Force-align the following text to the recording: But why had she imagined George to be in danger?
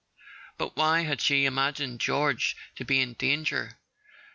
But 0.57 0.75
why 0.75 1.01
had 1.03 1.21
she 1.21 1.45
imagined 1.45 1.99
George 2.01 2.57
to 2.75 2.83
be 2.83 3.01
in 3.01 3.13
danger? 3.13 3.77